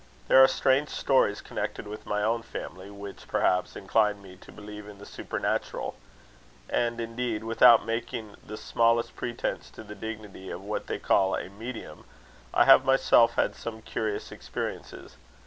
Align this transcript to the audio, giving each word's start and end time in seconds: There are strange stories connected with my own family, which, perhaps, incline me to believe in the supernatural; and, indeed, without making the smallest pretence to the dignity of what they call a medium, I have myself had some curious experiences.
There 0.29 0.43
are 0.43 0.47
strange 0.47 0.89
stories 0.89 1.41
connected 1.41 1.85
with 1.85 2.07
my 2.07 2.23
own 2.23 2.41
family, 2.41 2.89
which, 2.89 3.27
perhaps, 3.27 3.75
incline 3.75 4.19
me 4.19 4.35
to 4.37 4.51
believe 4.51 4.87
in 4.87 4.97
the 4.97 5.05
supernatural; 5.05 5.93
and, 6.67 6.99
indeed, 6.99 7.43
without 7.43 7.85
making 7.85 8.33
the 8.43 8.57
smallest 8.57 9.15
pretence 9.15 9.69
to 9.69 9.83
the 9.83 9.93
dignity 9.93 10.49
of 10.49 10.63
what 10.63 10.87
they 10.87 10.97
call 10.97 11.35
a 11.35 11.49
medium, 11.49 12.05
I 12.51 12.65
have 12.65 12.83
myself 12.83 13.33
had 13.35 13.53
some 13.53 13.83
curious 13.83 14.31
experiences. 14.31 15.17